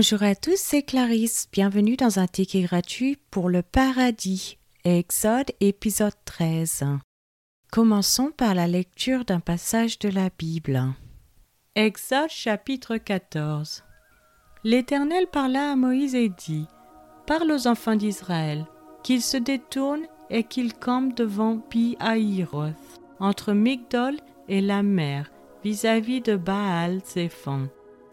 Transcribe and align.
Bonjour 0.00 0.22
à 0.22 0.36
tous, 0.36 0.54
c'est 0.54 0.82
Clarisse. 0.82 1.48
Bienvenue 1.50 1.96
dans 1.96 2.20
un 2.20 2.28
ticket 2.28 2.62
gratuit 2.62 3.18
pour 3.32 3.48
le 3.48 3.62
paradis. 3.62 4.56
Exode 4.84 5.50
épisode 5.58 6.14
13. 6.24 6.84
Commençons 7.72 8.30
par 8.30 8.54
la 8.54 8.68
lecture 8.68 9.24
d'un 9.24 9.40
passage 9.40 9.98
de 9.98 10.08
la 10.08 10.30
Bible. 10.38 10.80
Exode 11.74 12.30
chapitre 12.30 12.96
14. 12.96 13.82
L'Éternel 14.62 15.26
parla 15.26 15.72
à 15.72 15.74
Moïse 15.74 16.14
et 16.14 16.28
dit 16.28 16.68
Parle 17.26 17.50
aux 17.50 17.66
enfants 17.66 17.96
d'Israël, 17.96 18.66
qu'ils 19.02 19.20
se 19.20 19.36
détournent 19.36 20.06
et 20.30 20.44
qu'ils 20.44 20.74
campent 20.74 21.16
devant 21.16 21.58
Pi 21.58 21.98
entre 23.18 23.52
Migdol 23.52 24.14
et 24.46 24.60
la 24.60 24.84
mer, 24.84 25.32
vis-à-vis 25.64 26.20
de 26.20 26.36
Baal 26.36 27.00
Zephon 27.04 27.68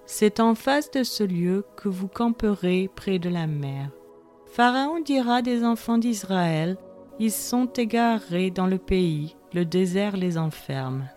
c'est 0.06 0.40
en 0.40 0.56
face 0.56 0.92
de 0.92 1.04
ce 1.04 1.24
lieu 1.24 1.66
que 1.78 1.90
vous 1.90 2.08
camperez 2.08 2.90
près 2.96 3.20
de 3.20 3.30
la 3.30 3.48
mer. 3.48 3.90
Pharaon 4.46 5.02
dira 5.02 5.42
des 5.42 5.64
enfants 5.64 5.98
d'Israël, 5.98 6.78
ils 7.20 7.32
sont 7.32 7.68
égarés 7.74 8.52
dans 8.52 8.68
le 8.68 8.78
pays, 8.78 9.36
le 9.54 9.66
désert 9.66 10.18
les 10.18 10.38
enferme. 10.38 11.08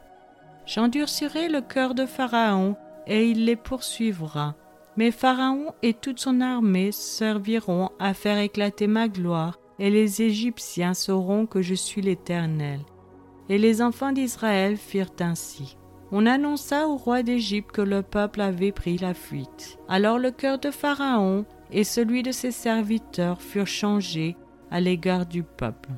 J'endurcirai 0.66 1.48
le 1.48 1.60
cœur 1.60 1.94
de 1.94 2.06
Pharaon, 2.06 2.76
et 3.06 3.28
il 3.28 3.46
les 3.46 3.56
poursuivra. 3.56 4.54
Mais 4.96 5.10
Pharaon 5.10 5.72
et 5.82 5.94
toute 5.94 6.18
son 6.18 6.40
armée 6.40 6.92
serviront 6.92 7.90
à 7.98 8.14
faire 8.14 8.38
éclater 8.38 8.86
ma 8.86 9.08
gloire, 9.08 9.58
et 9.78 9.90
les 9.90 10.22
Égyptiens 10.22 10.94
sauront 10.94 11.46
que 11.46 11.62
je 11.62 11.74
suis 11.74 12.02
l'Éternel. 12.02 12.80
Et 13.48 13.58
les 13.58 13.80
enfants 13.80 14.12
d'Israël 14.12 14.76
firent 14.76 15.14
ainsi. 15.20 15.78
On 16.10 16.24
annonça 16.24 16.88
au 16.88 16.96
roi 16.96 17.22
d'Égypte 17.22 17.72
que 17.72 17.82
le 17.82 18.02
peuple 18.02 18.40
avait 18.40 18.72
pris 18.72 18.96
la 18.96 19.12
fuite. 19.12 19.78
Alors 19.88 20.18
le 20.18 20.30
cœur 20.30 20.58
de 20.58 20.70
Pharaon 20.70 21.44
et 21.70 21.84
celui 21.84 22.22
de 22.22 22.32
ses 22.32 22.50
serviteurs 22.50 23.42
furent 23.42 23.66
changés 23.66 24.36
à 24.70 24.80
l'égard 24.80 25.26
du 25.26 25.42
peuple. 25.42 25.90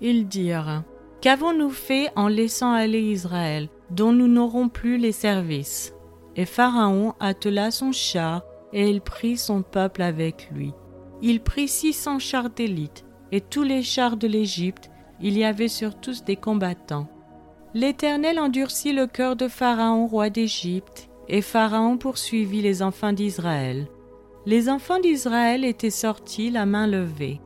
Ils 0.00 0.26
dirent 0.26 0.82
Qu'avons-nous 1.20 1.70
fait 1.70 2.10
en 2.16 2.28
laissant 2.28 2.72
aller 2.72 3.02
Israël, 3.02 3.68
dont 3.90 4.12
nous 4.12 4.28
n'aurons 4.28 4.70
plus 4.70 4.96
les 4.96 5.12
services? 5.12 5.92
Et 6.36 6.46
Pharaon 6.46 7.14
attela 7.20 7.70
son 7.70 7.92
char, 7.92 8.42
et 8.72 8.88
il 8.88 9.02
prit 9.02 9.36
son 9.36 9.62
peuple 9.62 10.00
avec 10.00 10.48
lui. 10.52 10.72
Il 11.20 11.42
prit 11.42 11.68
six 11.68 11.92
cents 11.92 12.18
chars 12.18 12.48
d'élite, 12.48 13.04
et 13.32 13.42
tous 13.42 13.62
les 13.62 13.82
chars 13.82 14.16
de 14.16 14.26
l'Égypte, 14.26 14.90
il 15.20 15.36
y 15.36 15.44
avait 15.44 15.68
sur 15.68 15.94
tous 16.00 16.24
des 16.24 16.36
combattants. 16.36 17.08
L'Éternel 17.72 18.40
endurcit 18.40 18.92
le 18.92 19.06
cœur 19.06 19.36
de 19.36 19.46
Pharaon, 19.46 20.06
roi 20.06 20.28
d'Égypte, 20.28 21.08
et 21.28 21.40
Pharaon 21.40 21.98
poursuivit 21.98 22.62
les 22.62 22.82
enfants 22.82 23.12
d'Israël. 23.12 23.86
Les 24.44 24.68
enfants 24.68 24.98
d'Israël 24.98 25.64
étaient 25.64 25.90
sortis 25.90 26.50
la 26.50 26.66
main 26.66 26.88
levée. 26.88 27.40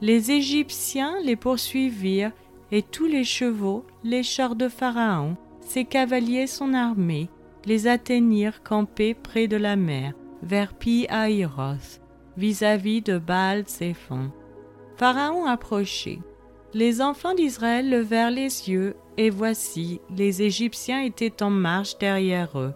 Les 0.00 0.30
Égyptiens 0.30 1.16
les 1.24 1.34
poursuivirent, 1.34 2.30
et 2.70 2.82
tous 2.82 3.06
les 3.06 3.24
chevaux, 3.24 3.84
les 4.04 4.22
chars 4.22 4.54
de 4.54 4.68
Pharaon, 4.68 5.36
ses 5.60 5.84
cavaliers, 5.84 6.46
son 6.46 6.72
armée, 6.72 7.28
les 7.66 7.88
atteignirent 7.88 8.62
campés 8.62 9.14
près 9.14 9.48
de 9.48 9.56
la 9.56 9.74
mer, 9.74 10.12
vers 10.42 10.74
Pi 10.74 11.08
vis-à-vis 12.36 13.02
de 13.02 13.18
Baal 13.18 13.64
Zephon. 13.66 14.30
Pharaon 14.96 15.46
approchait. 15.46 16.20
Les 16.74 17.00
enfants 17.00 17.34
d'Israël 17.34 17.88
levèrent 17.88 18.32
les 18.32 18.68
yeux, 18.68 18.96
et 19.16 19.30
voici, 19.30 20.00
les 20.10 20.42
Égyptiens 20.42 21.02
étaient 21.02 21.40
en 21.40 21.48
marche 21.48 21.96
derrière 21.98 22.58
eux. 22.58 22.74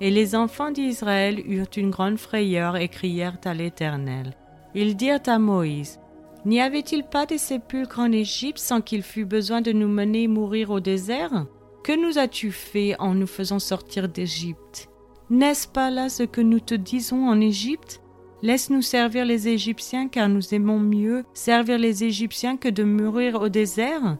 Et 0.00 0.12
les 0.12 0.36
enfants 0.36 0.70
d'Israël 0.70 1.42
eurent 1.44 1.66
une 1.76 1.90
grande 1.90 2.18
frayeur 2.18 2.76
et 2.76 2.86
crièrent 2.86 3.40
à 3.44 3.52
l'Éternel. 3.52 4.36
Ils 4.76 4.96
dirent 4.96 5.26
à 5.26 5.40
Moïse, 5.40 5.98
N'y 6.46 6.60
avait-il 6.60 7.02
pas 7.02 7.26
des 7.26 7.38
sépulcres 7.38 7.98
en 7.98 8.12
Égypte 8.12 8.60
sans 8.60 8.80
qu'il 8.80 9.02
fût 9.02 9.24
besoin 9.24 9.60
de 9.62 9.72
nous 9.72 9.88
mener 9.88 10.28
mourir 10.28 10.70
au 10.70 10.78
désert? 10.78 11.46
Que 11.82 12.00
nous 12.00 12.18
as-tu 12.18 12.52
fait 12.52 12.94
en 13.00 13.14
nous 13.14 13.26
faisant 13.26 13.58
sortir 13.58 14.08
d'Égypte? 14.08 14.88
N'est-ce 15.28 15.66
pas 15.66 15.90
là 15.90 16.08
ce 16.08 16.22
que 16.22 16.40
nous 16.40 16.60
te 16.60 16.74
disons 16.76 17.28
en 17.28 17.40
Égypte? 17.40 18.00
Laisse-nous 18.42 18.82
servir 18.82 19.26
les 19.26 19.48
Égyptiens, 19.48 20.08
car 20.08 20.28
nous 20.28 20.54
aimons 20.54 20.78
mieux 20.78 21.24
servir 21.34 21.78
les 21.78 22.04
Égyptiens 22.04 22.56
que 22.56 22.68
de 22.68 22.84
mourir 22.84 23.40
au 23.42 23.48
désert. 23.48 24.16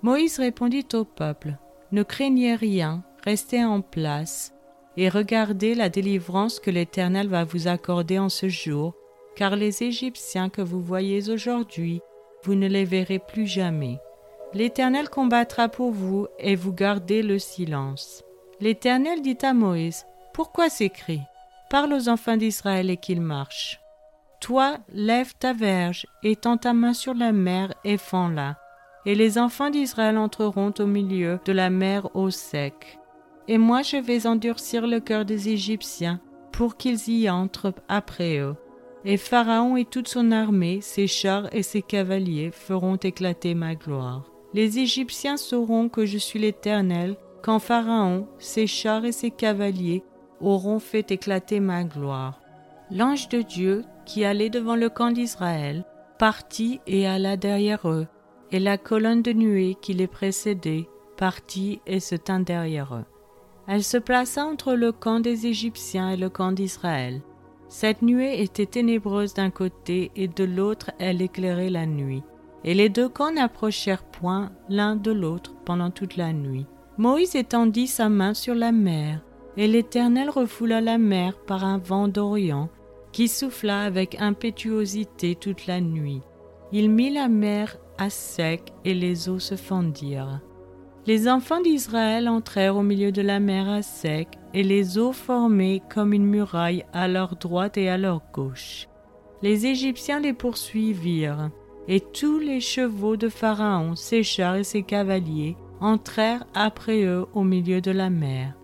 Moïse 0.00 0.38
répondit 0.38 0.86
au 0.94 1.04
peuple, 1.04 1.58
Ne 1.92 2.02
craignez 2.02 2.54
rien, 2.54 3.04
restez 3.24 3.62
en 3.62 3.82
place, 3.82 4.54
et 4.96 5.08
regardez 5.08 5.74
la 5.74 5.90
délivrance 5.90 6.58
que 6.58 6.70
l'Éternel 6.70 7.28
va 7.28 7.44
vous 7.44 7.68
accorder 7.68 8.18
en 8.18 8.30
ce 8.30 8.48
jour, 8.48 8.94
car 9.36 9.56
les 9.56 9.82
Égyptiens 9.82 10.48
que 10.48 10.62
vous 10.62 10.80
voyez 10.80 11.30
aujourd'hui, 11.30 12.00
vous 12.44 12.54
ne 12.54 12.66
les 12.66 12.84
verrez 12.84 13.18
plus 13.18 13.46
jamais. 13.46 13.98
L'Éternel 14.54 15.08
combattra 15.08 15.68
pour 15.68 15.92
vous, 15.92 16.26
et 16.38 16.56
vous 16.56 16.72
gardez 16.72 17.22
le 17.22 17.38
silence. 17.38 18.24
L'Éternel 18.60 19.22
dit 19.22 19.38
à 19.42 19.52
Moïse, 19.52 20.04
Pourquoi 20.34 20.70
ces 20.70 20.88
cris 20.88 21.22
Parle 21.72 21.94
aux 21.94 22.10
enfants 22.10 22.36
d'Israël 22.36 22.90
et 22.90 22.98
qu'ils 22.98 23.22
marchent. 23.22 23.80
Toi, 24.42 24.76
lève 24.92 25.32
ta 25.38 25.54
verge, 25.54 26.06
étends 26.22 26.58
ta 26.58 26.74
main 26.74 26.92
sur 26.92 27.14
la 27.14 27.32
mer 27.32 27.72
et 27.82 27.96
fends-la. 27.96 28.58
Et 29.06 29.14
les 29.14 29.38
enfants 29.38 29.70
d'Israël 29.70 30.18
entreront 30.18 30.74
au 30.78 30.84
milieu 30.84 31.40
de 31.46 31.52
la 31.52 31.70
mer 31.70 32.14
au 32.14 32.28
sec. 32.28 32.98
Et 33.48 33.56
moi 33.56 33.80
je 33.80 33.96
vais 33.96 34.26
endurcir 34.26 34.86
le 34.86 35.00
cœur 35.00 35.24
des 35.24 35.48
Égyptiens, 35.48 36.20
pour 36.52 36.76
qu'ils 36.76 37.08
y 37.08 37.30
entrent 37.30 37.72
après 37.88 38.36
eux. 38.36 38.54
Et 39.06 39.16
Pharaon 39.16 39.78
et 39.78 39.86
toute 39.86 40.08
son 40.08 40.30
armée, 40.30 40.82
ses 40.82 41.06
chars 41.06 41.48
et 41.54 41.62
ses 41.62 41.80
cavaliers 41.80 42.50
feront 42.50 42.96
éclater 42.96 43.54
ma 43.54 43.76
gloire. 43.76 44.30
Les 44.52 44.78
Égyptiens 44.78 45.38
sauront 45.38 45.88
que 45.88 46.04
je 46.04 46.18
suis 46.18 46.38
l'Éternel, 46.38 47.16
quand 47.42 47.60
Pharaon, 47.60 48.28
ses 48.38 48.66
chars 48.66 49.06
et 49.06 49.12
ses 49.12 49.30
cavaliers 49.30 50.04
auront 50.42 50.78
fait 50.78 51.10
éclater 51.10 51.60
ma 51.60 51.84
gloire. 51.84 52.40
L'ange 52.90 53.28
de 53.28 53.40
Dieu, 53.40 53.84
qui 54.04 54.24
allait 54.24 54.50
devant 54.50 54.76
le 54.76 54.90
camp 54.90 55.10
d'Israël, 55.10 55.84
partit 56.18 56.80
et 56.86 57.06
alla 57.06 57.36
derrière 57.36 57.88
eux, 57.88 58.06
et 58.50 58.58
la 58.58 58.76
colonne 58.76 59.22
de 59.22 59.32
nuée 59.32 59.76
qui 59.80 59.94
les 59.94 60.06
précédait 60.06 60.88
partit 61.16 61.80
et 61.86 62.00
se 62.00 62.14
tint 62.14 62.40
derrière 62.40 62.94
eux. 62.94 63.04
Elle 63.66 63.84
se 63.84 63.96
plaça 63.96 64.44
entre 64.44 64.74
le 64.74 64.92
camp 64.92 65.20
des 65.20 65.46
Égyptiens 65.46 66.10
et 66.10 66.16
le 66.16 66.28
camp 66.28 66.52
d'Israël. 66.52 67.22
Cette 67.68 68.02
nuée 68.02 68.42
était 68.42 68.66
ténébreuse 68.66 69.34
d'un 69.34 69.50
côté 69.50 70.10
et 70.16 70.28
de 70.28 70.44
l'autre 70.44 70.90
elle 70.98 71.22
éclairait 71.22 71.70
la 71.70 71.86
nuit. 71.86 72.22
Et 72.64 72.74
les 72.74 72.88
deux 72.88 73.08
camps 73.08 73.32
n'approchèrent 73.32 74.04
point 74.04 74.52
l'un 74.68 74.94
de 74.94 75.10
l'autre 75.10 75.54
pendant 75.64 75.90
toute 75.90 76.16
la 76.16 76.32
nuit. 76.32 76.66
Moïse 76.98 77.34
étendit 77.34 77.86
sa 77.86 78.08
main 78.08 78.34
sur 78.34 78.54
la 78.54 78.72
mer, 78.72 79.22
et 79.56 79.66
l'Éternel 79.66 80.30
refoula 80.30 80.80
la 80.80 80.98
mer 80.98 81.36
par 81.46 81.64
un 81.64 81.78
vent 81.78 82.08
d'Orient 82.08 82.68
qui 83.12 83.28
souffla 83.28 83.82
avec 83.82 84.20
impétuosité 84.20 85.34
toute 85.34 85.66
la 85.66 85.80
nuit. 85.80 86.22
Il 86.72 86.90
mit 86.90 87.10
la 87.10 87.28
mer 87.28 87.76
à 87.98 88.08
sec 88.08 88.72
et 88.84 88.94
les 88.94 89.28
eaux 89.28 89.38
se 89.38 89.56
fendirent. 89.56 90.40
Les 91.06 91.28
enfants 91.28 91.60
d'Israël 91.60 92.28
entrèrent 92.28 92.76
au 92.76 92.82
milieu 92.82 93.12
de 93.12 93.22
la 93.22 93.40
mer 93.40 93.68
à 93.68 93.82
sec 93.82 94.28
et 94.54 94.62
les 94.62 94.98
eaux 94.98 95.12
formaient 95.12 95.82
comme 95.92 96.12
une 96.12 96.24
muraille 96.24 96.84
à 96.92 97.08
leur 97.08 97.36
droite 97.36 97.76
et 97.76 97.88
à 97.88 97.98
leur 97.98 98.22
gauche. 98.32 98.88
Les 99.42 99.66
Égyptiens 99.66 100.20
les 100.20 100.32
poursuivirent 100.32 101.50
et 101.88 102.00
tous 102.00 102.38
les 102.38 102.60
chevaux 102.60 103.16
de 103.16 103.28
Pharaon, 103.28 103.96
ses 103.96 104.22
chars 104.22 104.56
et 104.56 104.64
ses 104.64 104.84
cavaliers 104.84 105.56
entrèrent 105.80 106.46
après 106.54 107.02
eux 107.02 107.26
au 107.34 107.42
milieu 107.42 107.80
de 107.80 107.90
la 107.90 108.08
mer. 108.08 108.54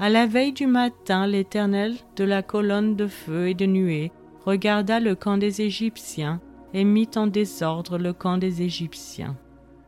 À 0.00 0.08
la 0.08 0.26
veille 0.26 0.52
du 0.52 0.68
matin, 0.68 1.26
l'Éternel 1.26 1.96
de 2.14 2.22
la 2.22 2.42
colonne 2.42 2.94
de 2.94 3.08
feu 3.08 3.48
et 3.48 3.54
de 3.54 3.66
nuée 3.66 4.12
regarda 4.46 5.00
le 5.00 5.16
camp 5.16 5.38
des 5.38 5.60
Égyptiens 5.60 6.40
et 6.72 6.84
mit 6.84 7.10
en 7.16 7.26
désordre 7.26 7.98
le 7.98 8.12
camp 8.12 8.38
des 8.38 8.62
Égyptiens. 8.62 9.36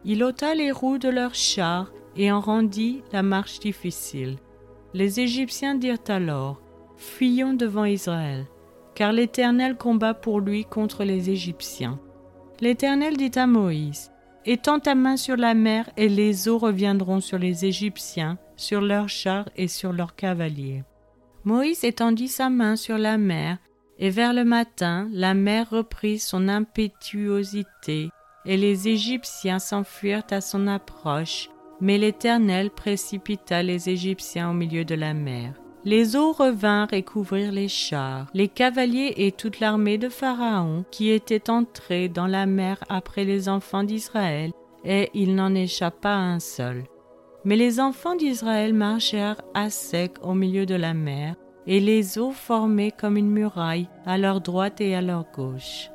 Il 0.04 0.24
ôta 0.24 0.56
les 0.56 0.72
roues 0.72 0.98
de 0.98 1.08
leurs 1.08 1.36
chars 1.36 1.92
et 2.16 2.32
en 2.32 2.40
rendit 2.40 3.02
la 3.12 3.22
marche 3.22 3.60
difficile. 3.60 4.38
Les 4.94 5.20
Égyptiens 5.20 5.76
dirent 5.76 5.98
alors 6.08 6.60
Fuyons 6.96 7.54
devant 7.54 7.84
Israël, 7.84 8.46
car 8.96 9.12
l'Éternel 9.12 9.76
combat 9.76 10.14
pour 10.14 10.40
lui 10.40 10.64
contre 10.64 11.04
les 11.04 11.30
Égyptiens. 11.30 12.00
L'Éternel 12.60 13.16
dit 13.16 13.38
à 13.38 13.46
Moïse 13.46 14.10
Étends 14.44 14.80
ta 14.80 14.96
main 14.96 15.16
sur 15.16 15.36
la 15.36 15.54
mer 15.54 15.88
et 15.96 16.08
les 16.08 16.48
eaux 16.48 16.58
reviendront 16.58 17.20
sur 17.20 17.38
les 17.38 17.64
Égyptiens 17.64 18.38
sur 18.60 18.80
leurs 18.80 19.08
chars 19.08 19.48
et 19.56 19.68
sur 19.68 19.92
leurs 19.92 20.14
cavaliers. 20.14 20.84
Moïse 21.44 21.84
étendit 21.84 22.28
sa 22.28 22.50
main 22.50 22.76
sur 22.76 22.98
la 22.98 23.16
mer, 23.16 23.58
et 23.98 24.10
vers 24.10 24.32
le 24.32 24.44
matin 24.44 25.08
la 25.12 25.34
mer 25.34 25.70
reprit 25.70 26.18
son 26.18 26.48
impétuosité, 26.48 28.10
et 28.44 28.56
les 28.56 28.88
Égyptiens 28.88 29.58
s'enfuirent 29.58 30.26
à 30.30 30.40
son 30.40 30.66
approche, 30.66 31.50
mais 31.80 31.98
l'Éternel 31.98 32.70
précipita 32.70 33.62
les 33.62 33.88
Égyptiens 33.88 34.50
au 34.50 34.54
milieu 34.54 34.84
de 34.84 34.94
la 34.94 35.14
mer. 35.14 35.54
Les 35.84 36.14
eaux 36.14 36.32
revinrent 36.32 36.92
et 36.92 37.02
couvrirent 37.02 37.52
les 37.52 37.68
chars, 37.68 38.26
les 38.34 38.48
cavaliers 38.48 39.14
et 39.16 39.32
toute 39.32 39.60
l'armée 39.60 39.96
de 39.96 40.10
Pharaon 40.10 40.84
qui 40.90 41.08
était 41.08 41.48
entrés 41.48 42.10
dans 42.10 42.26
la 42.26 42.44
mer 42.44 42.84
après 42.90 43.24
les 43.24 43.48
enfants 43.48 43.84
d'Israël, 43.84 44.52
et 44.84 45.08
il 45.14 45.34
n'en 45.34 45.54
échappa 45.54 46.10
un 46.10 46.38
seul. 46.38 46.84
Mais 47.44 47.56
les 47.56 47.80
enfants 47.80 48.16
d'Israël 48.16 48.74
marchèrent 48.74 49.40
à 49.54 49.70
sec 49.70 50.16
au 50.22 50.34
milieu 50.34 50.66
de 50.66 50.74
la 50.74 50.94
mer, 50.94 51.36
et 51.66 51.80
les 51.80 52.18
eaux 52.18 52.32
formaient 52.32 52.90
comme 52.90 53.16
une 53.16 53.30
muraille 53.30 53.88
à 54.04 54.18
leur 54.18 54.40
droite 54.40 54.80
et 54.80 54.94
à 54.94 55.02
leur 55.02 55.24
gauche. 55.34 55.90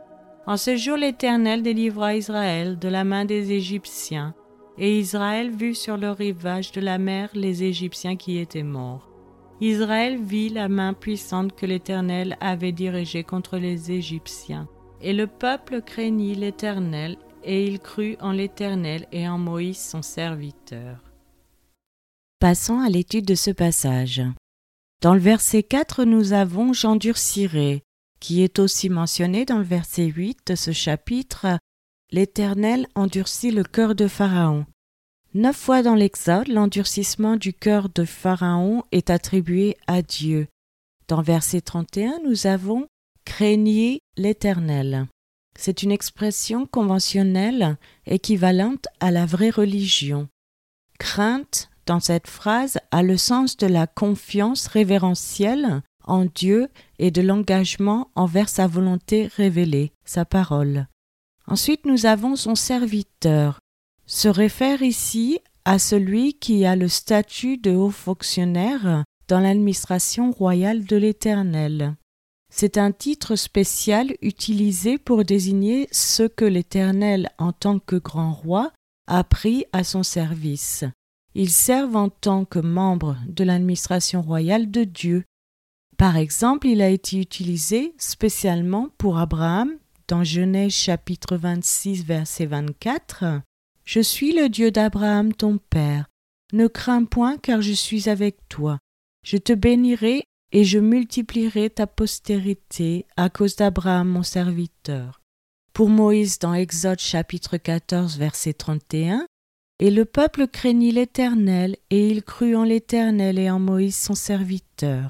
En 0.47 0.57
ce 0.57 0.75
jour 0.75 0.97
l'Éternel 0.97 1.63
délivra 1.63 2.15
Israël 2.15 2.77
de 2.79 2.87
la 2.87 3.03
main 3.03 3.25
des 3.25 3.51
Égyptiens, 3.51 4.33
et 4.77 4.99
Israël 4.99 5.51
vit 5.51 5.75
sur 5.75 5.97
le 5.97 6.11
rivage 6.11 6.71
de 6.71 6.81
la 6.81 6.97
mer 6.97 7.29
les 7.33 7.63
Égyptiens 7.63 8.15
qui 8.15 8.37
étaient 8.39 8.63
morts. 8.63 9.09
Israël 9.61 10.17
vit 10.21 10.49
la 10.49 10.67
main 10.67 10.93
puissante 10.93 11.55
que 11.55 11.65
l'Éternel 11.65 12.37
avait 12.41 12.73
dirigée 12.73 13.23
contre 13.23 13.57
les 13.57 13.91
Égyptiens. 13.91 14.67
Et 15.01 15.13
le 15.13 15.27
peuple 15.27 15.81
craignit 15.81 16.37
l'Éternel, 16.37 17.17
et 17.43 17.65
il 17.65 17.79
crut 17.79 18.17
en 18.21 18.31
l'Éternel 18.31 19.07
et 19.11 19.29
en 19.29 19.37
Moïse 19.37 19.79
son 19.79 20.01
serviteur. 20.01 21.04
Passons 22.39 22.79
à 22.79 22.89
l'étude 22.89 23.25
de 23.25 23.35
ce 23.35 23.49
passage. 23.49 24.21
Dans 25.01 25.13
le 25.13 25.19
verset 25.19 25.63
4, 25.63 26.03
nous 26.03 26.33
avons 26.33 26.73
j'endurcirai, 26.73 27.81
qui 28.19 28.41
est 28.41 28.59
aussi 28.59 28.89
mentionné 28.89 29.45
dans 29.45 29.57
le 29.57 29.63
verset 29.63 30.05
8 30.05 30.39
de 30.47 30.55
ce 30.55 30.71
chapitre. 30.71 31.59
L'Éternel 32.11 32.87
endurcit 32.93 33.51
le 33.51 33.63
cœur 33.63 33.95
de 33.95 34.07
Pharaon. 34.07 34.65
Neuf 35.33 35.55
fois 35.55 35.81
dans 35.81 35.95
l'Exode, 35.95 36.49
l'endurcissement 36.49 37.37
du 37.37 37.53
cœur 37.53 37.87
de 37.89 38.03
Pharaon 38.03 38.83
est 38.91 39.09
attribué 39.09 39.77
à 39.87 40.01
Dieu. 40.01 40.47
Dans 41.07 41.21
verset 41.21 41.61
31, 41.61 42.19
nous 42.25 42.47
avons 42.47 42.87
Craignez 43.23 44.01
l'Éternel. 44.17 45.07
C'est 45.57 45.83
une 45.83 45.91
expression 45.91 46.65
conventionnelle 46.65 47.77
équivalente 48.05 48.87
à 48.99 49.11
la 49.11 49.25
vraie 49.25 49.49
religion. 49.49 50.27
Crainte, 50.99 51.69
dans 51.85 51.99
cette 51.99 52.27
phrase, 52.27 52.77
a 52.91 53.03
le 53.03 53.17
sens 53.17 53.57
de 53.57 53.67
la 53.67 53.87
confiance 53.87 54.67
révérentielle 54.67 55.81
en 56.03 56.25
Dieu 56.25 56.69
et 56.99 57.11
de 57.11 57.21
l'engagement 57.21 58.09
envers 58.15 58.49
sa 58.49 58.67
volonté 58.67 59.27
révélée, 59.35 59.91
sa 60.05 60.25
parole. 60.25 60.87
Ensuite, 61.47 61.85
nous 61.85 62.05
avons 62.05 62.35
son 62.35 62.55
serviteur, 62.55 63.59
se 64.05 64.27
réfère 64.27 64.81
ici 64.81 65.39
à 65.63 65.79
celui 65.79 66.35
qui 66.35 66.65
a 66.65 66.75
le 66.75 66.87
statut 66.87 67.57
de 67.57 67.71
haut 67.71 67.89
fonctionnaire 67.89 69.03
dans 69.27 69.39
l'administration 69.39 70.31
royale 70.31 70.85
de 70.85 70.95
l'Éternel. 70.95 71.95
C'est 72.51 72.77
un 72.77 72.91
titre 72.91 73.35
spécial 73.35 74.15
utilisé 74.21 74.97
pour 74.97 75.25
désigner 75.25 75.87
ce 75.91 76.23
que 76.23 76.45
l'Éternel, 76.45 77.29
en 77.37 77.51
tant 77.51 77.79
que 77.79 77.95
grand 77.95 78.31
roi, 78.31 78.71
a 79.07 79.23
pris 79.23 79.65
à 79.73 79.83
son 79.83 80.03
service. 80.03 80.85
Ils 81.35 81.51
servent 81.51 81.95
en 81.95 82.09
tant 82.09 82.45
que 82.45 82.59
membres 82.59 83.17
de 83.27 83.43
l'administration 83.43 84.21
royale 84.21 84.71
de 84.71 84.83
Dieu. 84.83 85.23
Par 85.97 86.17
exemple, 86.17 86.67
il 86.67 86.81
a 86.81 86.89
été 86.89 87.19
utilisé 87.19 87.93
spécialement 87.97 88.89
pour 88.97 89.19
Abraham 89.19 89.77
dans 90.07 90.23
Genèse 90.23 90.73
chapitre 90.73 91.37
26 91.37 92.03
verset 92.03 92.47
24 92.47 93.41
je 93.85 93.99
suis 93.99 94.33
le 94.33 94.49
Dieu 94.49 94.71
d'Abraham 94.71 95.31
ton 95.31 95.59
Père. 95.59 96.07
Ne 96.53 96.67
crains 96.67 97.05
point, 97.05 97.37
car 97.37 97.61
je 97.61 97.71
suis 97.71 98.09
avec 98.09 98.37
toi. 98.49 98.79
Je 99.23 99.37
te 99.37 99.53
bénirai 99.53 100.23
et 100.51 100.63
je 100.63 100.79
multiplierai 100.79 101.69
ta 101.69 101.85
postérité 101.85 103.05
à 103.15 103.29
cause 103.29 103.55
d'Abraham 103.55 104.09
mon 104.09 104.23
serviteur. 104.23 105.21
Pour 105.71 105.89
Moïse 105.89 106.39
dans 106.39 106.55
Exode 106.55 106.99
chapitre 106.99 107.57
14 107.57 108.17
verset 108.17 108.53
31, 108.53 109.27
Et 109.79 109.91
le 109.91 110.05
peuple 110.05 110.47
craignit 110.47 110.93
l'Éternel, 110.93 111.75
et 111.89 112.07
il 112.09 112.23
crut 112.23 112.55
en 112.55 112.63
l'Éternel 112.63 113.37
et 113.37 113.49
en 113.49 113.59
Moïse 113.59 113.97
son 113.97 114.15
serviteur. 114.15 115.09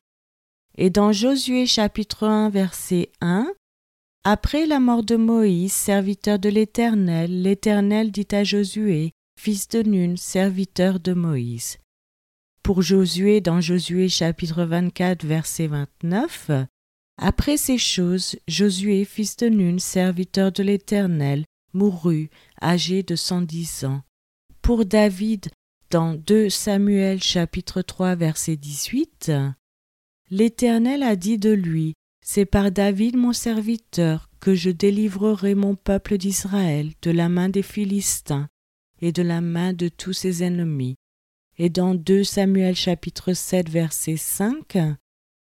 Et 0.78 0.90
dans 0.90 1.12
Josué 1.12 1.66
chapitre 1.66 2.28
1 2.28 2.50
verset 2.50 3.12
1, 3.22 3.54
après 4.24 4.66
la 4.66 4.80
mort 4.80 5.04
de 5.04 5.18
Moïse, 5.18 5.72
serviteur 5.72 6.40
de 6.40 6.50
l'Éternel, 6.50 7.44
l'Éternel 7.44 8.12
dit 8.12 8.28
à 8.32 8.44
Josué, 8.44 9.12
fils 9.40 9.68
de 9.68 9.84
Nun, 9.84 10.18
serviteur 10.18 11.00
de 11.00 11.14
Moïse. 11.14 11.78
Pour 12.64 12.82
Josué, 12.82 13.42
dans 13.42 13.62
Josué 13.62 14.10
chapitre 14.10 14.64
24, 14.64 15.24
verset 15.24 15.68
29, 15.68 16.50
Après 17.22 17.58
ces 17.58 17.78
choses, 17.78 18.36
Josué, 18.48 19.06
fils 19.06 19.38
de 19.38 19.48
Nun, 19.48 19.78
serviteur 19.78 20.52
de 20.52 20.64
l'Éternel, 20.64 21.46
mourut, 21.74 22.32
âgé 22.60 23.04
de 23.04 23.16
cent 23.16 23.42
dix 23.42 23.84
ans. 23.84 24.02
Pour 24.66 24.84
David, 24.84 25.50
dans 25.92 26.16
2 26.16 26.50
Samuel 26.50 27.22
chapitre 27.22 27.84
3, 27.84 28.16
verset 28.16 28.56
18, 28.56 29.32
L'Éternel 30.32 31.04
a 31.04 31.16
dit 31.16 31.38
de 31.38 31.52
lui, 31.52 31.94
c'est 32.26 32.48
par 32.48 32.72
David 32.72 33.16
mon 33.16 33.32
serviteur 33.32 34.28
que 34.40 34.56
je 34.56 34.72
délivrerai 34.72 35.54
mon 35.54 35.76
peuple 35.76 36.18
d'Israël 36.18 36.94
de 37.04 37.12
la 37.12 37.30
main 37.30 37.48
des 37.48 37.62
Philistins 37.62 38.48
et 39.04 39.12
de 39.12 39.22
la 39.22 39.40
main 39.40 39.72
de 39.72 39.88
tous 39.88 40.14
ses 40.14 40.42
ennemis. 40.42 40.96
Et 41.60 41.70
dans 41.70 41.94
2 41.94 42.24
Samuel 42.24 42.76
chapitre 42.76 43.34
7 43.34 43.70
verset 43.70 44.18
5, 44.18 44.80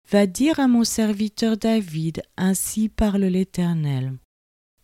va 0.09 0.25
dire 0.25 0.59
à 0.59 0.67
mon 0.67 0.83
serviteur 0.83 1.57
David, 1.57 2.23
ainsi 2.37 2.89
parle 2.89 3.25
l'Éternel. 3.25 4.17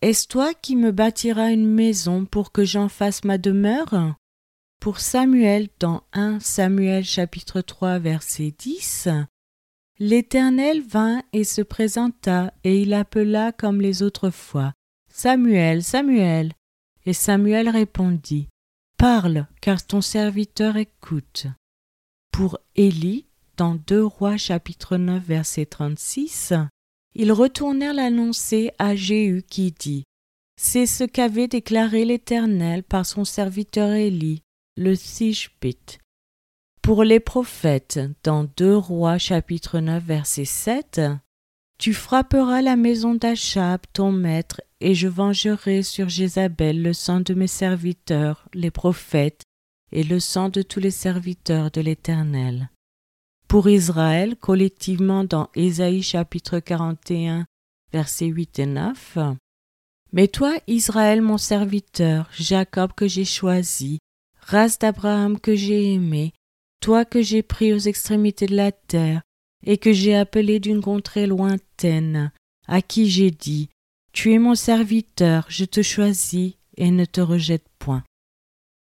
Est-ce 0.00 0.28
toi 0.28 0.54
qui 0.54 0.76
me 0.76 0.92
bâtiras 0.92 1.50
une 1.50 1.66
maison 1.66 2.24
pour 2.24 2.52
que 2.52 2.64
j'en 2.64 2.88
fasse 2.88 3.24
ma 3.24 3.36
demeure? 3.36 4.14
Pour 4.80 5.00
Samuel, 5.00 5.68
dans 5.80 6.04
1 6.12 6.38
Samuel 6.38 7.04
chapitre 7.04 7.60
3 7.60 7.98
verset 7.98 8.54
10, 8.56 9.08
L'Éternel 9.98 10.80
vint 10.82 11.22
et 11.32 11.42
se 11.42 11.62
présenta, 11.62 12.54
et 12.62 12.82
il 12.82 12.94
appela 12.94 13.50
comme 13.50 13.80
les 13.80 14.04
autres 14.04 14.30
fois. 14.30 14.72
Samuel, 15.12 15.82
Samuel. 15.82 16.52
Et 17.06 17.12
Samuel 17.12 17.68
répondit. 17.68 18.48
Parle, 18.96 19.48
car 19.60 19.84
ton 19.84 20.00
serviteur 20.00 20.76
écoute. 20.76 21.46
Pour 22.30 22.58
Élie, 22.76 23.26
dans 23.56 23.74
2 23.74 24.04
Rois 24.04 24.36
chapitre 24.36 24.96
9 24.96 25.24
verset 25.24 25.66
36, 25.66 26.52
ils 27.16 27.32
retournèrent 27.32 27.94
l'annoncer 27.94 28.70
à 28.78 28.94
Jéhu 28.94 29.42
qui 29.42 29.72
dit 29.72 30.04
C'est 30.56 30.86
ce 30.86 31.02
qu'avait 31.02 31.48
déclaré 31.48 32.04
l'Éternel 32.04 32.84
par 32.84 33.04
son 33.04 33.24
serviteur 33.24 33.90
Élie, 33.90 34.42
le. 34.78 34.94
Pour 36.82 37.04
les 37.04 37.20
prophètes, 37.20 38.00
dans 38.22 38.44
2 38.44 38.76
Rois 38.76 39.18
chapitre 39.18 39.80
9 39.80 40.02
verset 40.04 40.44
7, 40.44 41.00
Tu 41.78 41.92
frapperas 41.92 42.62
la 42.62 42.76
maison 42.76 43.14
d'Achab, 43.14 43.80
ton 43.92 44.12
maître, 44.12 44.62
et 44.80 44.94
je 44.94 45.08
vengerai 45.08 45.82
sur 45.82 46.08
Jézabel 46.08 46.80
le 46.82 46.92
sang 46.92 47.20
de 47.20 47.34
mes 47.34 47.48
serviteurs, 47.48 48.48
les 48.54 48.70
prophètes, 48.70 49.42
et 49.90 50.04
le 50.04 50.20
sang 50.20 50.48
de 50.48 50.62
tous 50.62 50.80
les 50.80 50.92
serviteurs 50.92 51.70
de 51.70 51.80
l'Éternel. 51.80 52.70
Pour 53.48 53.68
Israël, 53.68 54.36
collectivement 54.36 55.24
dans 55.24 55.48
Ésaïe 55.54 56.02
chapitre 56.02 56.60
41, 56.60 57.46
versets 57.92 58.26
8 58.26 58.58
et 58.60 58.66
9, 58.66 59.18
Mais 60.12 60.28
toi, 60.28 60.54
Israël 60.66 61.20
mon 61.22 61.38
serviteur, 61.38 62.28
Jacob 62.32 62.92
que 62.92 63.08
j'ai 63.08 63.24
choisi, 63.24 63.98
race 64.48 64.78
d'Abraham 64.78 65.38
que 65.38 65.54
j'ai 65.54 65.92
aimé, 65.92 66.32
toi 66.80 67.04
que 67.04 67.20
j'ai 67.20 67.42
pris 67.42 67.74
aux 67.74 67.78
extrémités 67.78 68.46
de 68.46 68.56
la 68.56 68.72
terre, 68.72 69.20
et 69.64 69.76
que 69.76 69.92
j'ai 69.92 70.14
appelé 70.14 70.58
d'une 70.58 70.80
contrée 70.80 71.26
lointaine, 71.26 72.32
à 72.66 72.80
qui 72.80 73.10
j'ai 73.10 73.30
dit 73.30 73.68
Tu 74.12 74.32
es 74.32 74.38
mon 74.38 74.54
serviteur, 74.54 75.44
je 75.48 75.66
te 75.66 75.82
choisis 75.82 76.54
et 76.78 76.90
ne 76.90 77.04
te 77.04 77.20
rejette 77.20 77.66
point. 77.78 78.04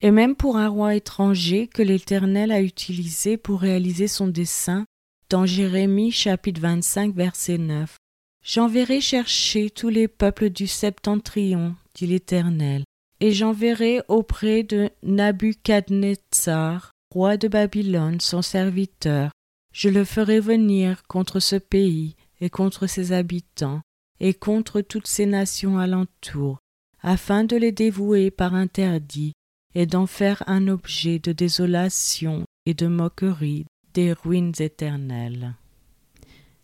Et 0.00 0.10
même 0.10 0.34
pour 0.34 0.56
un 0.56 0.68
roi 0.68 0.96
étranger 0.96 1.68
que 1.68 1.82
l'Éternel 1.82 2.50
a 2.50 2.60
utilisé 2.60 3.36
pour 3.36 3.60
réaliser 3.60 4.08
son 4.08 4.26
dessein, 4.26 4.84
dans 5.30 5.46
Jérémie 5.46 6.10
chapitre 6.10 6.60
25 6.60 7.14
verset 7.14 7.58
9. 7.58 7.96
J'enverrai 8.44 9.00
chercher 9.00 9.70
tous 9.70 9.88
les 9.88 10.08
peuples 10.08 10.50
du 10.50 10.66
septentrion, 10.66 11.76
dit 11.94 12.06
l'Éternel, 12.06 12.84
et 13.20 13.32
j'enverrai 13.32 14.00
auprès 14.08 14.62
de 14.62 14.90
Nabuchadnezzar 15.02 16.90
roi 17.14 17.36
de 17.36 17.46
Babylone, 17.46 18.20
son 18.20 18.42
serviteur, 18.42 19.30
je 19.72 19.88
le 19.88 20.04
ferai 20.04 20.40
venir 20.40 21.04
contre 21.06 21.38
ce 21.38 21.56
pays 21.56 22.16
et 22.40 22.50
contre 22.50 22.88
ses 22.88 23.12
habitants, 23.12 23.80
et 24.20 24.34
contre 24.34 24.80
toutes 24.80 25.06
ces 25.06 25.26
nations 25.26 25.78
alentour, 25.78 26.58
afin 27.02 27.44
de 27.44 27.56
les 27.56 27.72
dévouer 27.72 28.30
par 28.30 28.54
interdit, 28.54 29.32
et 29.76 29.86
d'en 29.86 30.06
faire 30.06 30.42
un 30.46 30.68
objet 30.68 31.18
de 31.18 31.32
désolation 31.32 32.44
et 32.66 32.74
de 32.74 32.86
moquerie 32.86 33.66
des 33.92 34.12
ruines 34.12 34.54
éternelles. 34.58 35.54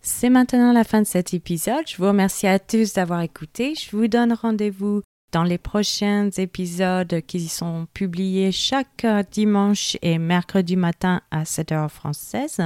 C'est 0.01 0.31
maintenant 0.31 0.73
la 0.73 0.85
fin 0.85 1.03
de 1.03 1.07
cet 1.07 1.35
épisode. 1.35 1.87
Je 1.87 1.97
vous 1.97 2.07
remercie 2.07 2.47
à 2.47 2.59
tous 2.59 2.95
d'avoir 2.95 3.21
écouté. 3.21 3.75
Je 3.75 3.95
vous 3.97 4.09
donne 4.09 4.33
rendez-vous 4.33 5.03
dans 5.33 5.45
les 5.45 5.59
prochains 5.59 6.31
épisodes 6.37 7.21
qui 7.27 7.49
sont 7.49 7.87
publiés 7.95 8.53
chaque 8.53 9.07
dimanche 9.31 9.97
et 10.03 10.19
mercredi 10.19 10.77
matin 10.77 11.23
à 11.31 11.45
7 11.45 11.73
heures 11.73 11.93
française. 11.93 12.61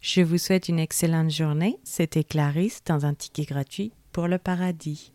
Je 0.00 0.22
vous 0.22 0.38
souhaite 0.38 0.68
une 0.68 0.78
excellente 0.78 1.30
journée. 1.30 1.78
C'était 1.84 2.24
Clarisse 2.24 2.82
dans 2.84 3.04
un 3.04 3.14
ticket 3.14 3.44
gratuit 3.44 3.92
pour 4.12 4.28
le 4.28 4.38
paradis. 4.38 5.12